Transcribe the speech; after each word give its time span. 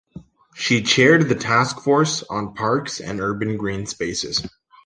She 0.55 0.81
chaired 0.81 1.29
the 1.29 1.35
taskforce 1.35 2.23
on 2.27 2.55
parks 2.55 2.99
and 2.99 3.21
urban 3.21 3.55
green 3.55 3.85
spaces. 3.85 4.41